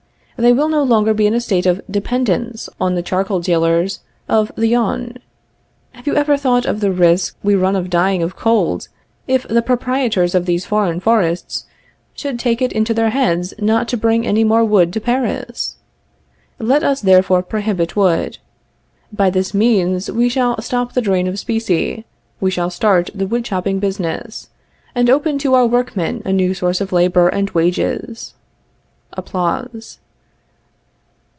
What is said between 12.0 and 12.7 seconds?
should take